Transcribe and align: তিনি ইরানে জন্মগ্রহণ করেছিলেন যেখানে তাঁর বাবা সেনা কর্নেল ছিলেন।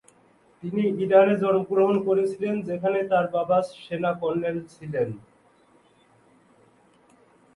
তিনি 0.63 0.83
ইরানে 1.03 1.35
জন্মগ্রহণ 1.43 1.95
করেছিলেন 2.07 2.55
যেখানে 2.69 2.99
তাঁর 3.11 3.25
বাবা 3.35 3.57
সেনা 3.75 4.11
কর্নেল 4.21 4.57
ছিলেন। 4.73 5.09